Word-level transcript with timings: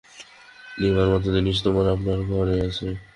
নেবার 0.79 1.07
মতো 1.13 1.27
জিনিস 1.35 1.57
তোমার 1.65 1.85
আপনার 1.95 2.19
ঘরেই 2.29 2.61
আছে। 2.67 2.87